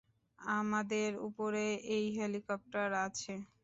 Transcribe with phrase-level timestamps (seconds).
[0.39, 1.63] আমাদের উপরে
[1.89, 3.33] একটা হেলিকপ্টার আছে।